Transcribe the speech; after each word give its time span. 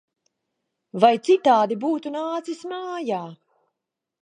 Vai 1.03 1.11
citādi 1.27 1.77
būtu 1.85 2.15
nācis 2.17 2.65
mājā! 2.73 3.23